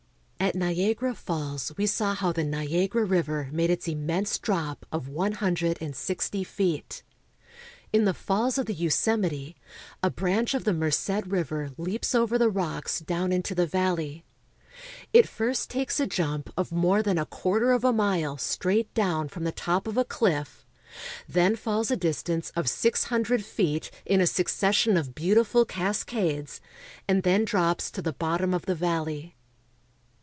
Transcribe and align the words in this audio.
At 0.51 0.55
Niagara 0.55 1.13
Falls 1.15 1.71
we 1.77 1.85
saw 1.85 2.13
how 2.13 2.33
the 2.33 2.43
Niagara 2.43 3.05
River 3.05 3.47
made 3.53 3.69
its 3.69 3.87
immense 3.87 4.37
drop 4.37 4.85
of 4.91 5.07
one 5.07 5.33
hundred 5.33 5.77
and 5.79 5.95
sixty 5.95 6.43
feet. 6.43 7.03
In 7.93 8.03
the 8.03 8.13
falls 8.13 8.57
of 8.57 8.65
the 8.65 8.73
Yosemite 8.73 9.55
a 10.03 10.09
branch 10.09 10.53
of 10.53 10.65
the 10.65 10.73
Merced 10.73 11.25
River 11.27 11.69
leaps 11.77 12.13
over 12.13 12.37
the 12.37 12.49
rocks 12.49 12.99
down 12.99 13.31
into 13.31 13.55
the 13.55 13.67
valley. 13.67 14.25
It 15.13 15.29
first 15.29 15.69
takes 15.69 16.01
a 16.01 16.07
jump 16.07 16.49
of 16.57 16.71
more 16.71 17.01
than 17.01 17.19
a 17.19 17.27
quarter 17.27 17.71
of 17.71 17.85
a 17.85 17.93
mile 17.93 18.37
straight 18.37 18.91
down 18.93 19.29
from 19.29 19.43
the 19.45 19.53
Mirror 19.53 19.53
Lake, 19.53 19.59
Yosemite 19.59 19.83
Valley. 19.83 20.03
top 20.03 20.03
of 20.03 20.05
a 20.05 20.05
cliff, 20.05 20.65
then 21.29 21.55
falls 21.55 21.91
a 21.91 21.95
distance 21.95 22.49
of 22.57 22.67
six 22.67 23.05
hundred 23.05 23.45
feet 23.45 23.89
in 24.05 24.19
a 24.19 24.27
succession 24.27 24.97
of 24.97 25.15
beautiful 25.15 25.63
cascades, 25.63 26.59
and 27.07 27.23
then 27.23 27.45
drops 27.45 27.89
to 27.91 28.01
the 28.01 28.11
bottom 28.11 28.53
of 28.55 28.65
the 28.65 28.75
valley. 28.75 29.35